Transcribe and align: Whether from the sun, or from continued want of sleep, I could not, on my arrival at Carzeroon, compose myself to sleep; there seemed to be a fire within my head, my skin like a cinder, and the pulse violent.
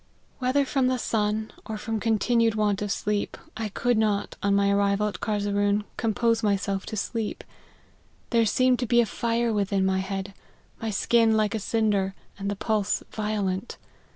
Whether 0.39 0.65
from 0.65 0.87
the 0.87 0.97
sun, 0.97 1.51
or 1.67 1.77
from 1.77 1.99
continued 1.99 2.55
want 2.55 2.81
of 2.81 2.91
sleep, 2.91 3.37
I 3.55 3.69
could 3.69 3.99
not, 3.99 4.35
on 4.41 4.55
my 4.55 4.71
arrival 4.71 5.07
at 5.07 5.19
Carzeroon, 5.19 5.83
compose 5.95 6.41
myself 6.41 6.87
to 6.87 6.97
sleep; 6.97 7.43
there 8.31 8.47
seemed 8.47 8.79
to 8.79 8.87
be 8.87 8.99
a 9.01 9.05
fire 9.05 9.53
within 9.53 9.85
my 9.85 9.99
head, 9.99 10.33
my 10.81 10.89
skin 10.89 11.37
like 11.37 11.53
a 11.53 11.59
cinder, 11.59 12.15
and 12.39 12.49
the 12.49 12.55
pulse 12.55 13.03
violent. 13.11 13.77